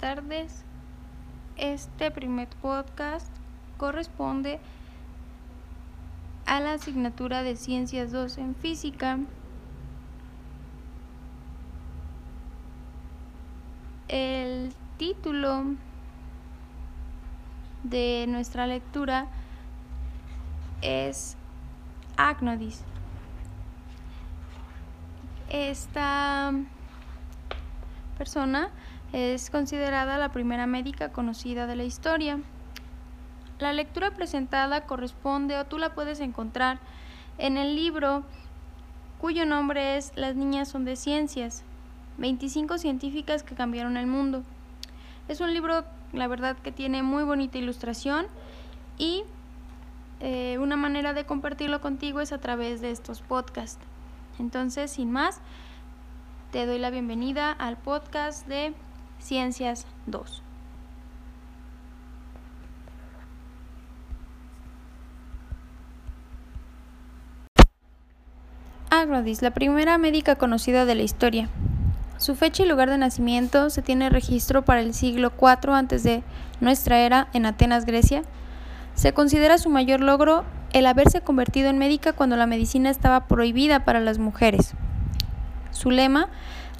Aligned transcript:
Tardes. 0.00 0.62
Este 1.56 2.10
primer 2.10 2.48
podcast 2.60 3.30
corresponde 3.78 4.60
a 6.44 6.60
la 6.60 6.74
asignatura 6.74 7.42
de 7.42 7.56
Ciencias 7.56 8.12
2 8.12 8.38
en 8.38 8.54
Física. 8.54 9.18
El 14.08 14.74
título 14.98 15.64
de 17.82 18.26
nuestra 18.28 18.66
lectura 18.66 19.26
es 20.82 21.36
Agnodis. 22.18 22.82
Esta 25.48 26.52
persona 28.18 28.70
es 29.12 29.50
considerada 29.50 30.18
la 30.18 30.30
primera 30.30 30.66
médica 30.66 31.10
conocida 31.10 31.66
de 31.66 31.76
la 31.76 31.84
historia. 31.84 32.40
La 33.58 33.72
lectura 33.72 34.10
presentada 34.10 34.82
corresponde 34.82 35.56
o 35.56 35.64
tú 35.64 35.78
la 35.78 35.94
puedes 35.94 36.20
encontrar 36.20 36.78
en 37.38 37.56
el 37.56 37.76
libro 37.76 38.24
cuyo 39.20 39.46
nombre 39.46 39.96
es 39.96 40.12
Las 40.16 40.36
niñas 40.36 40.68
son 40.68 40.84
de 40.84 40.96
ciencias, 40.96 41.62
25 42.18 42.78
científicas 42.78 43.42
que 43.42 43.54
cambiaron 43.54 43.96
el 43.96 44.06
mundo. 44.06 44.42
Es 45.28 45.40
un 45.40 45.52
libro, 45.52 45.84
la 46.12 46.28
verdad, 46.28 46.56
que 46.56 46.72
tiene 46.72 47.02
muy 47.02 47.24
bonita 47.24 47.58
ilustración 47.58 48.26
y 48.98 49.24
eh, 50.20 50.58
una 50.60 50.76
manera 50.76 51.12
de 51.12 51.24
compartirlo 51.24 51.80
contigo 51.80 52.20
es 52.20 52.32
a 52.32 52.38
través 52.38 52.80
de 52.80 52.90
estos 52.90 53.20
podcasts. 53.20 53.84
Entonces, 54.38 54.90
sin 54.90 55.10
más, 55.10 55.40
te 56.52 56.66
doy 56.66 56.78
la 56.78 56.90
bienvenida 56.90 57.52
al 57.52 57.76
podcast 57.76 58.46
de 58.46 58.74
Ciencias 59.26 59.86
2. 60.06 60.40
Agrodis, 68.88 69.42
la 69.42 69.50
primera 69.50 69.98
médica 69.98 70.36
conocida 70.36 70.84
de 70.84 70.94
la 70.94 71.02
historia. 71.02 71.48
Su 72.18 72.36
fecha 72.36 72.62
y 72.62 72.68
lugar 72.68 72.88
de 72.88 72.98
nacimiento 72.98 73.68
se 73.68 73.82
tiene 73.82 74.10
registro 74.10 74.64
para 74.64 74.80
el 74.80 74.94
siglo 74.94 75.32
IV 75.36 75.74
antes 75.74 76.04
de 76.04 76.22
nuestra 76.60 77.00
era 77.00 77.26
en 77.32 77.46
Atenas, 77.46 77.84
Grecia. 77.84 78.22
Se 78.94 79.12
considera 79.12 79.58
su 79.58 79.70
mayor 79.70 80.02
logro 80.02 80.44
el 80.72 80.86
haberse 80.86 81.20
convertido 81.20 81.68
en 81.68 81.78
médica 81.78 82.12
cuando 82.12 82.36
la 82.36 82.46
medicina 82.46 82.90
estaba 82.90 83.26
prohibida 83.26 83.84
para 83.84 83.98
las 83.98 84.18
mujeres. 84.18 84.74
Su 85.72 85.90
lema 85.90 86.28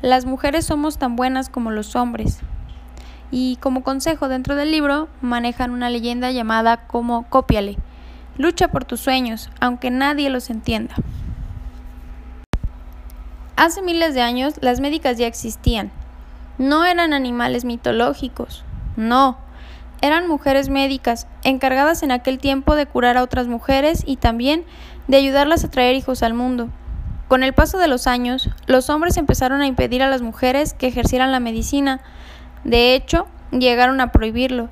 las 0.03 0.27
mujeres 0.27 0.67
somos 0.67 0.99
tan 0.99 1.17
buenas 1.17 1.49
como 1.49 1.71
los 1.71 1.97
hombres. 1.97 2.41
Y 3.31 3.57
como 3.57 3.83
consejo 3.83 4.29
dentro 4.29 4.55
del 4.55 4.71
libro 4.71 5.09
manejan 5.21 5.71
una 5.71 5.91
leyenda 5.91 6.31
llamada 6.31 6.87
como 6.87 7.29
cópiale. 7.29 7.77
Lucha 8.37 8.69
por 8.69 8.85
tus 8.85 9.01
sueños, 9.01 9.51
aunque 9.61 9.91
nadie 9.91 10.31
los 10.31 10.51
entienda. 10.51 10.95
Hace 13.57 13.81
miles 13.81 14.15
de 14.15 14.21
años 14.21 14.55
las 14.61 14.81
médicas 14.81 15.17
ya 15.17 15.27
existían. 15.27 15.91
No 16.59 16.85
eran 16.85 17.15
animales 17.15 17.65
mitológicos, 17.65 18.65
no. 18.97 19.39
Eran 20.03 20.29
mujeres 20.29 20.69
médicas, 20.69 21.27
encargadas 21.43 22.03
en 22.03 22.13
aquel 22.13 22.39
tiempo 22.39 22.75
de 22.75 22.85
curar 22.85 23.17
a 23.17 23.23
otras 23.23 23.47
mujeres 23.47 24.03
y 24.07 24.17
también 24.17 24.65
de 25.09 25.17
ayudarlas 25.17 25.65
a 25.65 25.71
traer 25.71 25.97
hijos 25.97 26.23
al 26.23 26.35
mundo. 26.35 26.69
Con 27.29 27.43
el 27.43 27.55
paso 27.55 27.79
de 27.79 27.89
los 27.89 28.07
años, 28.07 28.51
los 28.67 28.89
hombres 28.89 29.17
empezaron 29.17 29.61
a 29.61 29.67
impedir 29.67 30.03
a 30.03 30.09
las 30.09 30.23
mujeres 30.23 30.75
que 30.75 30.87
ejercieran 30.87 31.33
la 31.33 31.41
medicina. 31.41 32.01
De 32.63 32.95
hecho, 32.95 33.27
llegaron 33.51 34.01
a 34.01 34.13
prohibirlo. 34.13 34.69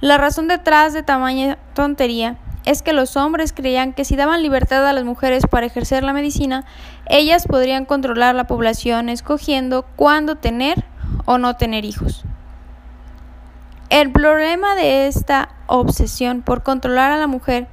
La 0.00 0.16
razón 0.16 0.48
detrás 0.48 0.94
de 0.94 1.02
tamaña 1.02 1.58
tontería 1.74 2.38
es 2.64 2.82
que 2.82 2.92
los 2.92 3.16
hombres 3.16 3.52
creían 3.52 3.92
que 3.92 4.04
si 4.04 4.16
daban 4.16 4.42
libertad 4.42 4.86
a 4.86 4.92
las 4.92 5.04
mujeres 5.04 5.44
para 5.50 5.66
ejercer 5.66 6.02
la 6.02 6.12
medicina, 6.12 6.64
ellas 7.06 7.46
podrían 7.46 7.84
controlar 7.84 8.34
la 8.34 8.46
población 8.46 9.08
escogiendo 9.08 9.84
cuándo 9.96 10.36
tener 10.36 10.84
o 11.26 11.36
no 11.38 11.56
tener 11.56 11.84
hijos. 11.84 12.24
El 13.90 14.12
problema 14.12 14.74
de 14.74 15.08
esta 15.08 15.48
obsesión 15.66 16.42
por 16.42 16.62
controlar 16.62 17.10
a 17.10 17.16
la 17.16 17.26
mujer 17.26 17.68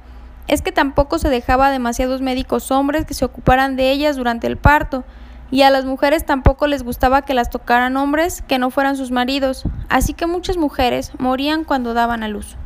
es 0.48 0.62
que 0.62 0.72
tampoco 0.72 1.18
se 1.18 1.28
dejaba 1.28 1.68
a 1.68 1.70
demasiados 1.70 2.22
médicos 2.22 2.70
hombres 2.70 3.04
que 3.04 3.14
se 3.14 3.24
ocuparan 3.24 3.76
de 3.76 3.90
ellas 3.90 4.16
durante 4.16 4.46
el 4.46 4.56
parto, 4.56 5.04
y 5.50 5.62
a 5.62 5.70
las 5.70 5.84
mujeres 5.84 6.26
tampoco 6.26 6.66
les 6.66 6.82
gustaba 6.82 7.22
que 7.22 7.34
las 7.34 7.50
tocaran 7.50 7.96
hombres 7.96 8.42
que 8.42 8.58
no 8.58 8.70
fueran 8.70 8.96
sus 8.96 9.10
maridos, 9.10 9.64
así 9.88 10.12
que 10.12 10.26
muchas 10.26 10.56
mujeres 10.56 11.12
morían 11.18 11.64
cuando 11.64 11.94
daban 11.94 12.22
a 12.22 12.28
luz. 12.28 12.56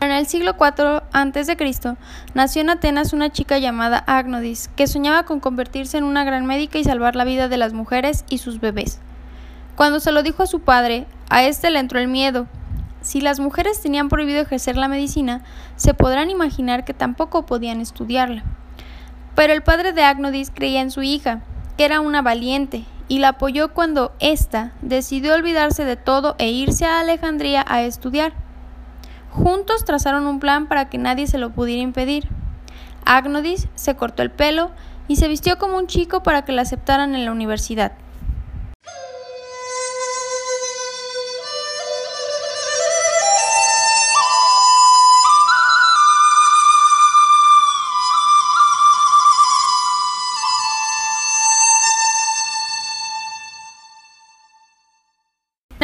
En 0.00 0.12
el 0.12 0.26
siglo 0.26 0.56
IV 0.60 1.02
a.C. 1.12 1.96
nació 2.34 2.62
en 2.62 2.70
Atenas 2.70 3.12
una 3.12 3.30
chica 3.30 3.58
llamada 3.58 4.04
Agnodis, 4.06 4.68
que 4.76 4.86
soñaba 4.86 5.24
con 5.24 5.40
convertirse 5.40 5.98
en 5.98 6.04
una 6.04 6.22
gran 6.22 6.44
médica 6.46 6.78
y 6.78 6.84
salvar 6.84 7.16
la 7.16 7.24
vida 7.24 7.48
de 7.48 7.56
las 7.56 7.72
mujeres 7.72 8.24
y 8.28 8.38
sus 8.38 8.60
bebés. 8.60 9.00
Cuando 9.74 9.98
se 9.98 10.12
lo 10.12 10.22
dijo 10.22 10.42
a 10.42 10.46
su 10.46 10.60
padre, 10.60 11.06
a 11.28 11.44
este 11.44 11.70
le 11.70 11.80
entró 11.80 11.98
el 11.98 12.08
miedo, 12.08 12.46
si 13.06 13.20
las 13.20 13.38
mujeres 13.38 13.80
tenían 13.80 14.08
prohibido 14.08 14.40
ejercer 14.40 14.76
la 14.76 14.88
medicina, 14.88 15.44
se 15.76 15.94
podrán 15.94 16.28
imaginar 16.28 16.84
que 16.84 16.92
tampoco 16.92 17.46
podían 17.46 17.80
estudiarla. 17.80 18.42
Pero 19.36 19.52
el 19.52 19.62
padre 19.62 19.92
de 19.92 20.02
Agnodis 20.02 20.50
creía 20.52 20.80
en 20.80 20.90
su 20.90 21.04
hija, 21.04 21.42
que 21.78 21.84
era 21.84 22.00
una 22.00 22.20
valiente, 22.20 22.84
y 23.06 23.20
la 23.20 23.28
apoyó 23.28 23.72
cuando 23.72 24.12
ésta 24.18 24.72
decidió 24.82 25.34
olvidarse 25.34 25.84
de 25.84 25.94
todo 25.94 26.34
e 26.38 26.50
irse 26.50 26.84
a 26.84 26.98
Alejandría 26.98 27.64
a 27.68 27.82
estudiar. 27.82 28.32
Juntos 29.30 29.84
trazaron 29.84 30.26
un 30.26 30.40
plan 30.40 30.66
para 30.66 30.88
que 30.88 30.98
nadie 30.98 31.28
se 31.28 31.38
lo 31.38 31.50
pudiera 31.50 31.82
impedir. 31.82 32.28
Agnodis 33.04 33.68
se 33.76 33.94
cortó 33.94 34.24
el 34.24 34.32
pelo 34.32 34.72
y 35.06 35.14
se 35.14 35.28
vistió 35.28 35.58
como 35.58 35.78
un 35.78 35.86
chico 35.86 36.24
para 36.24 36.44
que 36.44 36.50
la 36.50 36.62
aceptaran 36.62 37.14
en 37.14 37.24
la 37.24 37.30
universidad. 37.30 37.92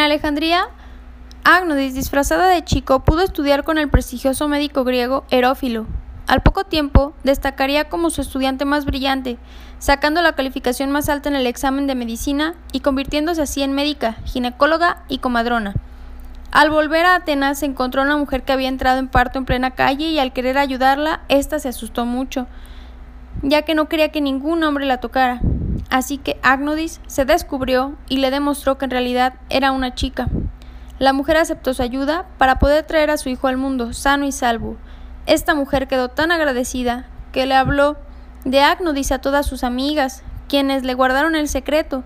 Alejandría, 0.05 0.69
Agnodis, 1.45 1.95
disfrazada 1.95 2.49
de 2.49 2.65
chico, 2.65 3.01
pudo 3.01 3.23
estudiar 3.23 3.65
con 3.65 3.79
el 3.79 3.89
prestigioso 3.89 4.49
médico 4.49 4.85
griego 4.85 5.25
Herófilo. 5.31 5.87
Al 6.27 6.43
poco 6.43 6.65
tiempo, 6.65 7.15
destacaría 7.25 7.89
como 7.89 8.11
su 8.11 8.21
estudiante 8.21 8.65
más 8.65 8.85
brillante, 8.85 9.39
sacando 9.79 10.23
la 10.23 10.35
calificación 10.35 10.91
más 10.91 11.09
alta 11.09 11.29
en 11.29 11.37
el 11.37 11.47
examen 11.47 11.87
de 11.87 11.95
medicina 11.95 12.55
y 12.73 12.81
convirtiéndose 12.81 13.43
así 13.43 13.63
en 13.63 13.73
médica, 13.73 14.17
ginecóloga 14.25 15.03
y 15.09 15.19
comadrona. 15.19 15.75
Al 16.53 16.71
volver 16.71 17.07
a 17.07 17.17
Atenas 17.17 17.59
se 17.59 17.67
encontró 17.67 18.03
una 18.03 18.17
mujer 18.17 18.43
que 18.43 18.53
había 18.53 18.69
entrado 18.69 18.99
en 18.99 19.09
parto 19.09 19.39
en 19.39 19.47
plena 19.47 19.73
calle 19.73 20.11
y 20.11 20.19
al 20.19 20.33
querer 20.33 20.59
ayudarla, 20.59 21.23
ésta 21.29 21.59
se 21.59 21.69
asustó 21.69 22.07
mucho, 22.07 22.47
ya 23.43 23.63
que 23.63 23.75
no 23.75 23.89
quería 23.89 24.11
que 24.11 24.21
ningún 24.21 24.63
hombre 24.63 24.87
la 24.87 24.99
tocara. 24.99 25.41
Así 25.91 26.19
que 26.19 26.39
Agnodis 26.43 27.01
se 27.07 27.25
descubrió 27.25 27.97
y 28.09 28.19
le 28.19 28.31
demostró 28.31 28.79
que 28.79 28.87
en 28.87 28.91
realidad 28.91 29.35
era 29.49 29.73
una 29.73 29.95
chica. 29.95 30.29
La 30.99 31.13
mujer 31.13 31.37
aceptó 31.37 31.75
su 31.75 31.83
ayuda 31.83 32.27
para 32.39 32.59
poder 32.59 32.85
traer 32.85 33.11
a 33.11 33.17
su 33.17 33.29
hijo 33.29 33.49
al 33.49 33.57
mundo 33.57 33.93
sano 33.93 34.25
y 34.25 34.33
salvo. 34.33 34.77
Esta 35.27 35.55
mujer 35.55 35.89
quedó 35.89 36.09
tan 36.09 36.33
agradecida 36.33 37.07
que 37.33 37.47
le 37.47 37.55
habló 37.55 37.97
de 38.45 38.61
Agnodis 38.61 39.13
a 39.13 39.19
todas 39.19 39.47
sus 39.47 39.65
amigas, 39.65 40.23
quienes 40.49 40.85
le 40.85 40.95
guardaron 40.95 41.35
el 41.35 41.49
secreto, 41.49 42.05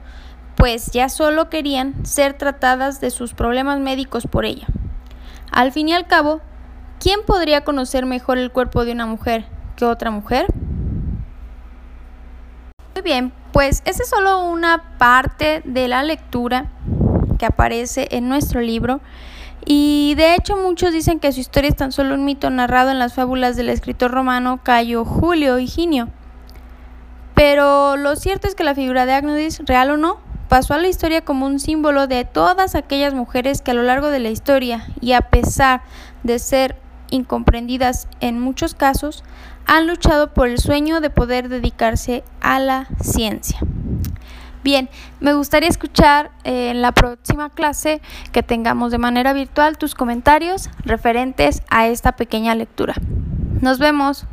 pues 0.57 0.91
ya 0.93 1.09
solo 1.09 1.51
querían 1.51 2.07
ser 2.07 2.35
tratadas 2.35 3.01
de 3.01 3.11
sus 3.11 3.35
problemas 3.35 3.81
médicos 3.81 4.27
por 4.27 4.45
ella. 4.45 4.67
Al 5.51 5.73
fin 5.73 5.89
y 5.89 5.93
al 5.93 6.07
cabo, 6.07 6.41
¿quién 7.01 7.21
podría 7.27 7.65
conocer 7.65 8.07
mejor 8.07 8.39
el 8.39 8.51
cuerpo 8.51 8.85
de 8.85 8.93
una 8.93 9.07
mujer 9.07 9.47
que 9.77 9.85
otra 9.85 10.11
mujer? 10.11 10.47
Muy 12.95 13.03
bien, 13.03 13.33
pues 13.57 13.81
esa 13.87 14.03
es 14.03 14.11
solo 14.11 14.45
una 14.45 14.99
parte 14.99 15.63
de 15.65 15.89
la 15.89 16.03
lectura 16.03 16.67
que 17.39 17.47
aparece 17.47 18.07
en 18.11 18.29
nuestro 18.29 18.61
libro. 18.61 19.01
Y 19.65 20.13
de 20.19 20.35
hecho 20.35 20.59
muchos 20.59 20.93
dicen 20.93 21.21
que 21.21 21.33
su 21.33 21.41
historia 21.41 21.71
es 21.71 21.77
tan 21.77 21.91
solo 21.91 22.17
un 22.17 22.27
mito 22.27 22.51
narrado 22.51 22.91
en 22.91 22.99
las 22.99 23.15
fábulas 23.15 23.57
del 23.57 23.71
escritor 23.71 24.11
romano 24.11 24.61
Cayo 24.63 25.07
Julio 25.07 25.59
Higinio. 25.59 26.11
Pero 27.35 27.97
lo 27.97 28.15
cierto 28.17 28.47
es 28.47 28.55
que 28.55 28.63
la 28.63 28.75
figura 28.75 29.07
de 29.07 29.15
Agnodis, 29.15 29.63
real 29.65 29.91
o 29.91 29.97
no, 29.97 30.19
pasó 30.51 30.75
a 30.75 30.79
la 30.79 30.89
historia 30.89 31.23
como 31.23 31.47
un 31.47 31.59
símbolo 31.59 32.07
de 32.07 32.27
todas 32.27 32.75
aquellas 32.75 33.15
mujeres 33.15 33.63
que 33.63 33.71
a 33.71 33.75
lo 33.75 33.85
largo 33.85 34.09
de 34.09 34.19
la 34.19 34.29
historia, 34.29 34.87
y 35.01 35.13
a 35.13 35.23
pesar 35.23 35.81
de 36.25 36.39
ser 36.39 36.77
incomprendidas 37.11 38.09
en 38.21 38.41
muchos 38.41 38.75
casos, 38.75 39.25
han 39.67 39.87
luchado 39.87 40.33
por 40.33 40.49
el 40.49 40.59
sueño 40.59 41.01
de 41.01 41.11
poder 41.11 41.49
dedicarse 41.49 42.25
a 42.41 42.59
la 42.59 42.87
ciencia. 43.01 43.59
Bien, 44.63 44.89
me 45.21 45.33
gustaría 45.33 45.69
escuchar 45.69 46.33
eh, 46.43 46.71
en 46.71 46.83
la 46.83 46.91
próxima 46.91 47.51
clase 47.51 48.01
que 48.33 48.43
tengamos 48.43 48.91
de 48.91 48.99
manera 48.99 49.33
virtual 49.33 49.79
tus 49.79 49.95
comentarios 49.95 50.71
referentes 50.85 51.63
a 51.71 51.87
esta 51.87 52.17
pequeña 52.17 52.55
lectura. 52.57 52.95
Nos 53.61 53.79
vemos. 53.79 54.27